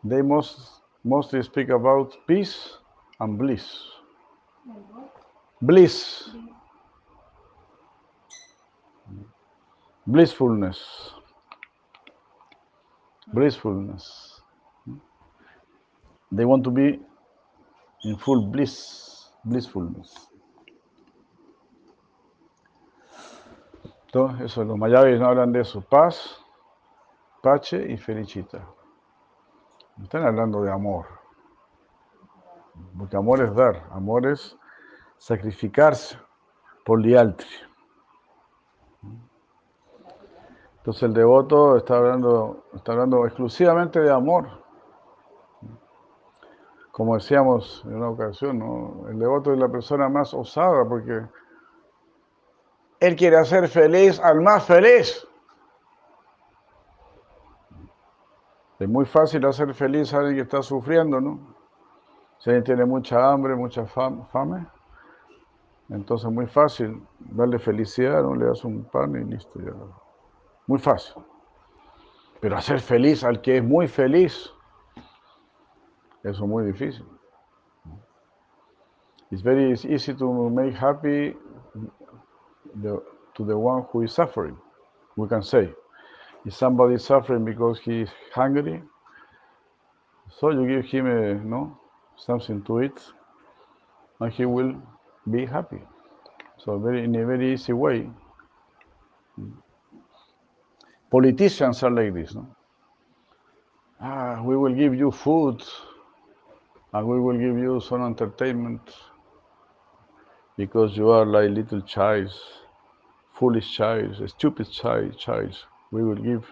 [0.03, 0.59] They most,
[1.05, 2.79] mostly speak about peace
[3.21, 3.67] and bliss.
[5.63, 6.31] Bliss.
[10.07, 10.81] blissfulness.
[13.33, 14.41] Blissfulness.
[16.33, 16.99] They want to be
[18.05, 20.30] in full bliss, blissfulness.
[24.13, 25.83] Entonces, eso, los mayabis no hablan de eso.
[25.83, 26.45] Paz,
[27.41, 28.61] pache y felicita.
[30.03, 31.07] están hablando de amor.
[32.99, 34.57] Porque amor es dar, amor es
[35.17, 36.19] sacrificarse
[36.85, 37.47] por lialtri.
[40.79, 44.49] Entonces el devoto está hablando, está hablando exclusivamente de amor.
[46.91, 51.23] Como decíamos en una ocasión, el devoto es la persona más osada porque
[53.01, 55.27] él quiere hacer feliz al más feliz.
[58.79, 61.55] Es muy fácil hacer feliz a alguien que está sufriendo, ¿no?
[62.39, 64.67] Si alguien tiene mucha hambre, mucha fame,
[65.91, 69.61] Entonces, muy fácil darle felicidad, no le das un pan y listo.
[69.61, 69.73] Ya.
[70.67, 71.23] Muy fácil.
[72.41, 74.51] Pero hacer feliz al que es muy feliz,
[76.23, 77.07] eso es muy difícil.
[79.31, 81.37] It's very easy to make happy
[82.83, 83.03] the,
[83.37, 84.57] to the one who is suffering.
[85.17, 85.71] We can say,
[86.45, 88.83] if somebody is suffering because he is hungry,
[90.39, 91.79] so you give him a, no,
[92.17, 93.01] something to eat,
[94.21, 94.75] and he will
[95.31, 95.83] be happy.
[96.59, 98.11] So very in a very easy way.
[101.11, 102.47] Politicians are like this, no?
[104.01, 105.63] Ah, we will give you food,
[106.93, 108.81] and we will give you some entertainment
[110.57, 112.31] because you are like little child,
[113.41, 115.57] foolish child, stupid child, child.
[115.91, 116.45] We will give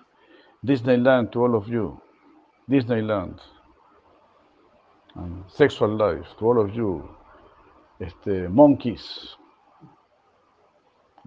[0.64, 2.00] Disneyland to all of you,
[2.68, 3.38] Disneyland,
[5.14, 7.06] and sexual life to all of you,
[8.00, 9.36] este, monkeys.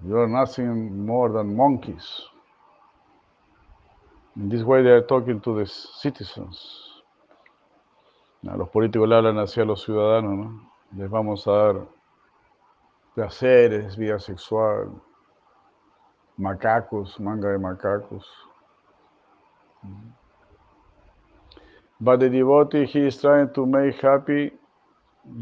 [0.04, 2.08] You are nothing more than monkeys.
[4.36, 6.88] In this way they are talking to the citizens.
[8.42, 10.72] los políticos le hablan hacia los ciudadanos, ¿no?
[10.98, 11.88] Les vamos a dar
[13.14, 14.90] placeres, vida sexual,
[16.40, 18.24] macacos, manga de macacos.
[22.00, 24.52] But the devotee, he is trying to make happy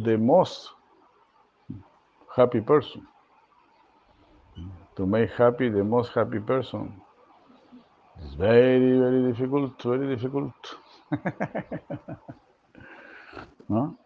[0.04, 0.70] the most
[2.36, 3.08] happy person.
[4.98, 7.02] To make happy the most happy person.
[8.22, 10.54] It's very, very difficult, very difficult.
[13.70, 13.99] ¿No?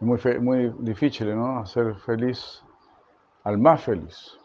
[0.00, 1.58] Es muy, muy difícil, ¿no?
[1.58, 2.64] Hacer feliz
[3.44, 4.38] al más feliz.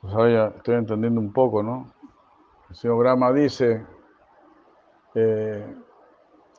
[0.00, 1.92] Pues ahora ya estoy entendiendo un poco, ¿no?
[2.70, 3.84] El señor Brahma dice,
[5.14, 5.76] eh,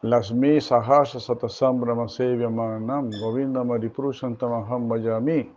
[0.03, 5.51] las mis ahasha satasam brahma sevya manam govinda mariprushan tamaham vayami.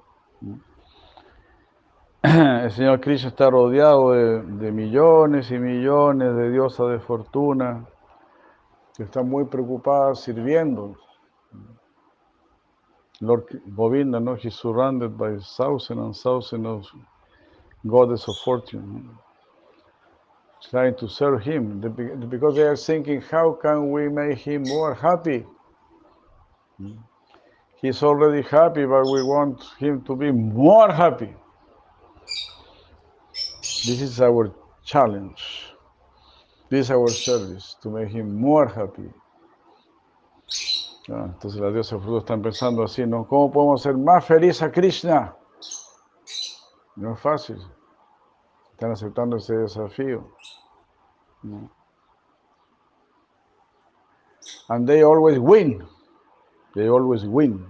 [2.22, 7.86] El Señor Krishna está rodeado de, de, millones y millones de diosas de fortuna
[8.96, 10.96] que están muy preocupadas sirviendo.
[13.20, 13.44] Lord
[13.76, 16.86] Govinda, no, he's surrounded by thousands and thousands of
[17.86, 19.10] goddess of fortune,
[20.70, 21.80] trying to serve him
[22.30, 25.44] because they are thinking, how can we make him more happy?
[26.78, 26.92] Hmm.
[27.80, 31.34] He's already happy, but we want him to be more happy.
[33.86, 34.52] This is our
[34.84, 35.64] challenge.
[36.70, 39.10] This is our service to make him more happy.
[41.12, 43.26] Ah, entonces las diosas frutos están pensando así, ¿no?
[43.26, 45.34] ¿Cómo podemos hacer más feliz a Krishna?
[46.94, 47.58] No es fácil.
[48.72, 50.28] Están aceptando ese desafío.
[54.68, 55.84] And they always win.
[56.74, 57.66] They always win.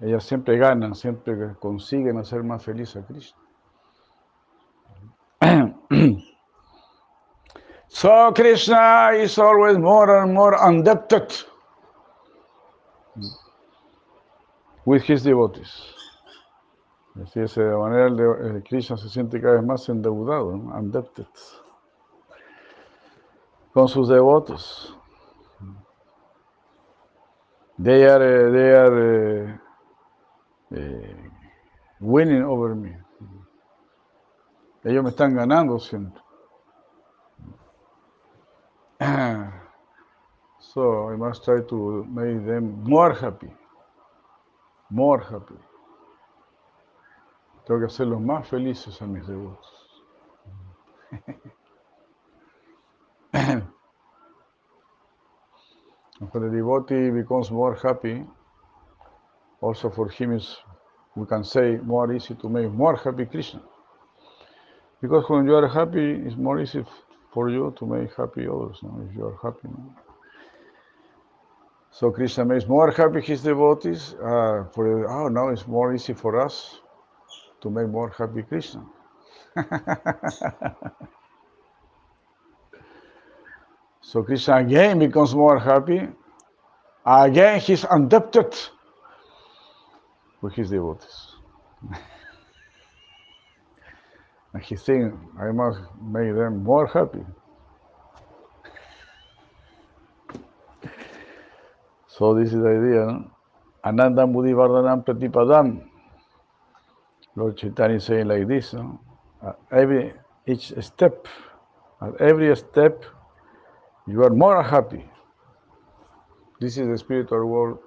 [0.00, 3.43] Ellas siempre ganan, siempre consiguen hacer más feliz a Krishna.
[8.04, 11.32] So Krishna is always more and more indebted
[14.84, 15.72] with his devotees.
[17.16, 20.78] Así es, de manera el, Krishna se siente cada vez más endeudado, ¿no?
[20.78, 21.24] indebted,
[23.72, 24.94] con sus devotos.
[27.78, 29.60] They are, they are
[30.72, 31.30] uh,
[32.00, 32.98] winning over me.
[34.84, 36.23] Ellos me están ganando siempre.
[40.60, 43.50] so I must try to make them more happy.
[44.90, 45.56] More happy.
[47.66, 49.72] Tengo que hacerlos más felices a mis devotos.
[56.30, 58.24] when the devotee becomes more happy,
[59.60, 60.56] also for him is,
[61.14, 63.60] we can say, more easy to make more happy Krishna.
[65.02, 66.84] Because when you are happy, it's more easy
[67.34, 69.04] for you to make happy others, no?
[69.04, 69.68] if you are happy.
[69.68, 69.92] No?
[71.90, 74.14] So Krishna makes more happy his devotees.
[74.14, 76.80] Uh, for oh, now it's more easy for us
[77.60, 78.86] to make more happy Krishna.
[84.00, 86.08] so Krishna again becomes more happy.
[87.04, 88.56] Again, he's indebted
[90.40, 91.34] with his devotees.
[94.62, 97.24] He thinks, I must make them more happy.
[102.08, 103.30] So this is the idea, no?
[103.84, 105.84] Anandam Buddhivardhanam Pratipadam.
[107.36, 109.00] Lord Chaitanya is saying like this, no?
[109.72, 110.12] Every
[110.46, 111.26] each step,
[112.02, 113.04] at every step,
[114.06, 115.04] You are more happy.
[116.60, 117.78] This is the spiritual world.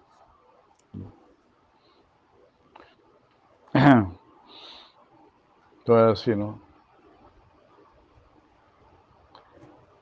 [5.87, 6.59] Todo así, ¿no?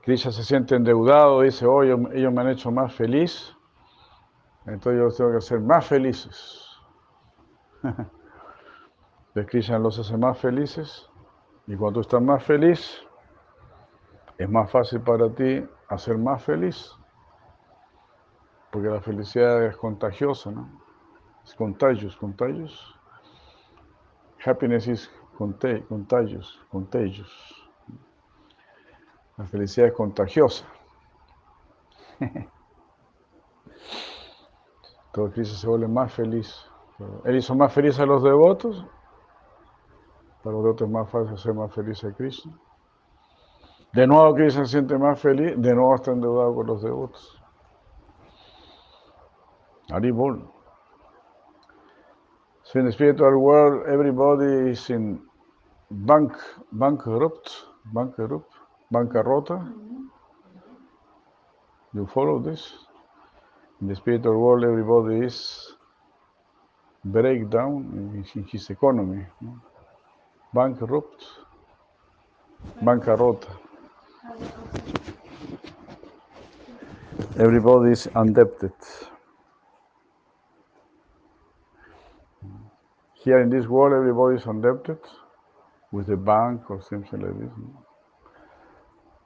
[0.01, 3.55] Krishna se siente endeudado, dice, oye, ellos me han hecho más feliz,
[4.65, 6.81] entonces yo tengo que ser más felices.
[9.35, 11.07] De Krishna los hace más felices,
[11.67, 13.05] y cuando tú estás más feliz,
[14.39, 16.91] es más fácil para ti hacer más feliz,
[18.71, 20.67] porque la felicidad es contagiosa, ¿no?
[21.43, 22.95] Es contagious, contagious.
[24.43, 27.31] Happiness is contagious, contagious.
[29.37, 30.65] La felicidad es contagiosa.
[35.11, 36.53] Todo Cristo se vuelve más feliz.
[37.25, 38.85] Él hizo más feliz a los devotos.
[40.43, 42.49] Para los devotos es más fácil hacer más feliz a Cristo.
[43.93, 47.41] De nuevo Cristo se siente más feliz, de nuevo está endeudado con los devotos.
[49.89, 50.54] Haribol.
[52.75, 55.21] So in the spiritual world, everybody is in
[55.89, 56.33] bank,
[56.73, 57.49] bankrupt,
[57.93, 58.51] bankrupt,
[58.91, 59.73] bancarrota.
[61.93, 62.73] You follow this?
[63.79, 65.71] In the spiritual world, everybody is
[67.05, 69.25] breakdown in his economy.
[70.53, 71.23] Bankrupt,
[72.83, 73.55] bancarrota.
[77.39, 78.73] Everybody is indebted.
[83.25, 84.99] Here in this world, everybody is indebted
[85.91, 87.49] with a bank or something like this.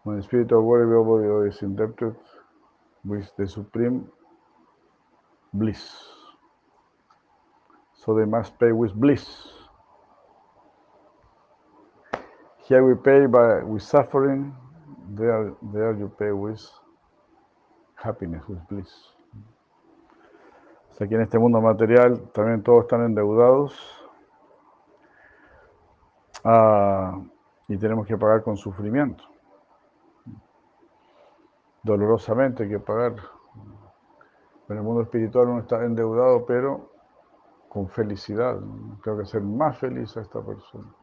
[0.03, 2.15] When the spiritual world, everybody is indebted
[3.03, 4.07] with the supreme
[5.53, 5.83] bliss.
[7.93, 9.27] So they must pay with bliss.
[12.63, 14.55] Here we pay by with suffering,
[15.09, 16.65] there, there you pay with
[17.95, 19.18] happiness, with bliss.
[20.99, 23.73] Aquí en este mundo material también todos están endeudados
[26.43, 27.21] ah,
[27.67, 29.23] y tenemos que pagar con sufrimiento.
[31.83, 33.15] Dolorosamente hay que pagar.
[34.67, 36.91] En el mundo espiritual uno está endeudado, pero
[37.69, 38.59] con felicidad.
[39.03, 40.93] Tengo que ser más feliz a esta persona.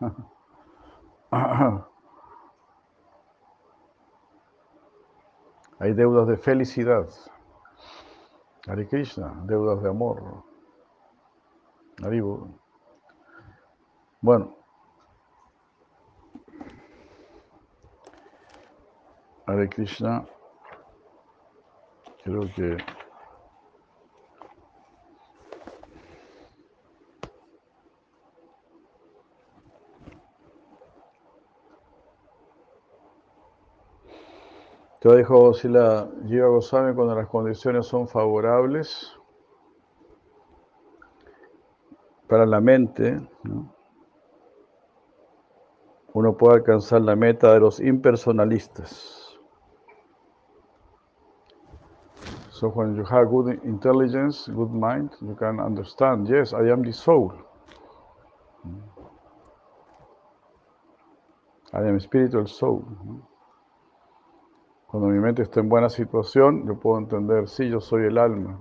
[5.78, 7.08] Hay deudas de felicidad.
[8.66, 10.44] Hare Krishna, deudas de amor.
[12.02, 12.48] Haribo.
[14.20, 14.56] Bueno.
[19.46, 20.26] Hare Krishna.
[22.22, 22.76] Creo que
[35.00, 39.10] Te dijo si la Jiva Goswami cuando las condiciones son favorables
[42.28, 43.18] para la mente,
[46.12, 49.38] uno puede alcanzar la meta de los impersonalistas.
[52.50, 56.92] So when you have good intelligence, good mind, you can understand, yes, I am the
[56.92, 57.32] soul.
[61.72, 62.84] I am spiritual soul.
[64.90, 68.58] Cuando mi mente está en buena situación, yo puedo entender, sí, yo soy el alma.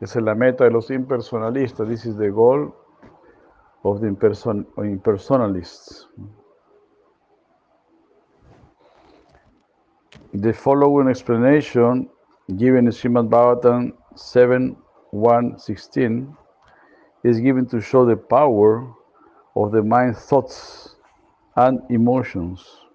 [0.00, 1.86] Esa es la meta de los impersonalistas.
[1.86, 2.74] This is the goal
[3.82, 6.08] of the impersonalists.
[10.32, 12.08] The following explanation
[12.56, 16.34] given in Srimad Bhagavatam 7.1.16
[17.24, 18.90] is given to show the power
[19.54, 20.96] of the mind thoughts
[21.56, 22.89] and emotions.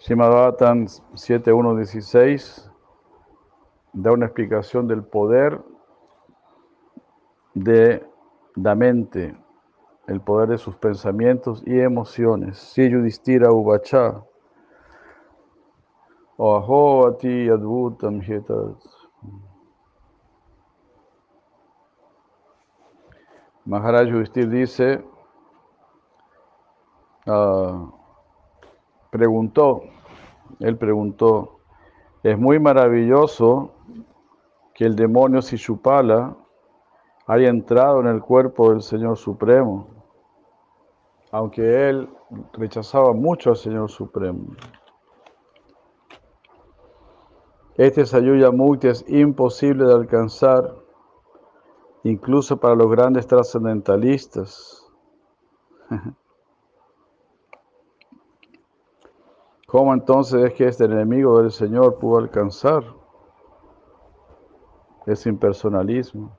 [0.00, 2.70] Shimadatan 7.1.16
[3.92, 5.60] da una explicación del poder
[7.52, 8.02] de
[8.54, 9.36] la mente,
[10.06, 12.56] el poder de sus pensamientos y emociones.
[12.56, 14.24] Si Yudhistira Uvacha,
[16.38, 18.78] Oaho Ati Advutam Hetat.
[23.66, 25.04] Maharaj Yudhistir dice,
[27.26, 27.99] uh,
[29.10, 29.82] preguntó,
[30.60, 31.60] él preguntó,
[32.22, 33.72] es muy maravilloso
[34.74, 36.36] que el demonio Sishupala
[37.26, 39.88] haya entrado en el cuerpo del Señor Supremo,
[41.30, 42.08] aunque él
[42.52, 44.56] rechazaba mucho al Señor Supremo.
[47.76, 50.74] Este Sayuya Mukti es imposible de alcanzar,
[52.04, 54.86] incluso para los grandes trascendentalistas.
[59.70, 62.82] ¿Cómo entonces es que este enemigo del Señor pudo alcanzar
[65.06, 66.36] ese impersonalismo?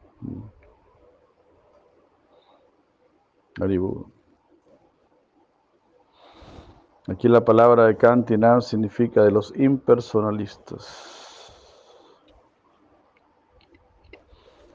[7.07, 11.53] Aquí la palabra de Kantinam significa de los impersonalistas.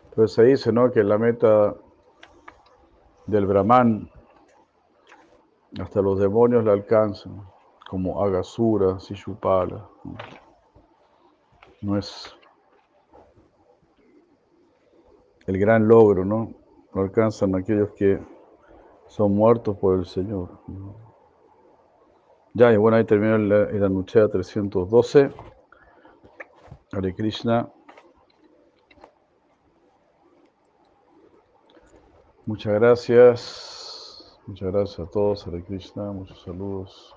[0.09, 0.91] Entonces se dice ¿no?
[0.91, 1.75] que la meta
[3.27, 4.11] del Brahman
[5.79, 7.56] hasta los demonios la alcanzan,
[7.89, 9.89] como Agasura, Sishupala.
[11.83, 12.35] No es
[15.47, 16.53] el gran logro, ¿no?
[16.93, 18.19] Lo alcanzan aquellos que
[19.07, 20.59] son muertos por el Señor.
[22.55, 25.31] Ya, y bueno, ahí terminó el, el Anuchea 312.
[26.93, 27.71] Hare Krishna.
[32.47, 34.39] Muchas gracias.
[34.47, 35.47] Muchas gracias a todos.
[35.47, 36.13] Hare Krishna.
[36.13, 37.16] Muchos saludos.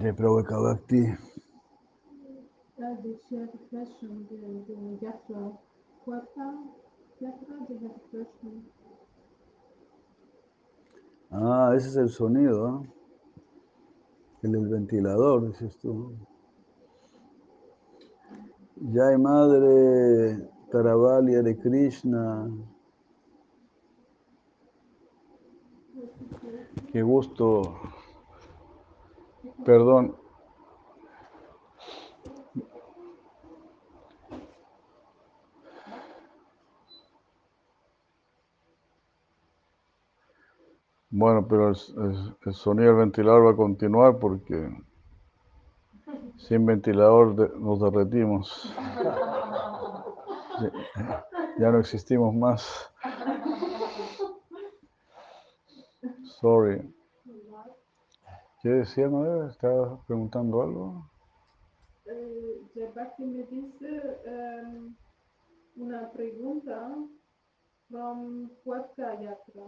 [0.00, 0.20] Have
[7.84, 8.64] a question.
[11.30, 12.84] Ah, ese es el sonido.
[14.42, 16.12] El ventilador, dices tú.
[18.92, 22.48] Jai Madre Taravalia de Krishna.
[26.92, 27.74] Qué gusto.
[29.64, 30.16] Perdón.
[41.18, 44.68] Bueno, pero el, sonido del ventilador va a continuar porque
[46.36, 48.74] sin ventilador nos derretimos.
[51.58, 52.92] Ya no existimos más.
[56.40, 56.95] Sorry.
[58.66, 59.46] ¿Qué decía, madre?
[59.46, 61.08] ¿Estaba preguntando algo?
[62.04, 64.92] Eh, Bhakti me dice em,
[65.76, 66.96] una pregunta
[67.88, 69.66] from Puerta Yatra.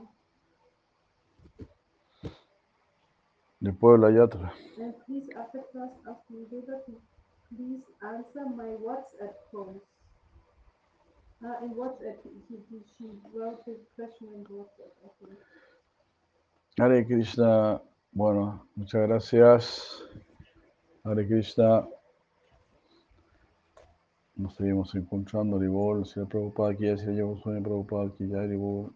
[3.61, 4.53] De la yatra.
[4.81, 9.81] And please, after class, that please answer my WhatsApp calls.
[11.63, 12.19] In WhatsApp,
[12.49, 15.39] he, he, she wrote the question in WhatsApp, I think.
[16.79, 17.81] Hare Krishna,
[18.13, 20.03] bueno, muchas gracias.
[21.05, 21.87] Hare Krishna.
[24.37, 27.07] Nos seguimos encontrando, Haribol, si Prabhupada aquí, si
[27.43, 28.93] soy Prabhupada aquí, ya Haribol.